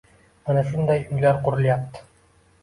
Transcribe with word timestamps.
Mana 0.47 0.63
shunday 0.69 1.03
uylar 1.17 1.37
qurilyapti 1.49 2.03